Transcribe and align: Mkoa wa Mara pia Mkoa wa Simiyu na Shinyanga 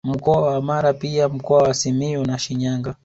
Mkoa 0.03 0.41
wa 0.41 0.61
Mara 0.61 0.93
pia 0.93 1.29
Mkoa 1.29 1.63
wa 1.63 1.73
Simiyu 1.73 2.25
na 2.25 2.39
Shinyanga 2.39 2.95